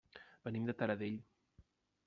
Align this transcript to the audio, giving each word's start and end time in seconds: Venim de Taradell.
Venim 0.47 0.65
de 0.69 0.75
Taradell. 0.81 1.21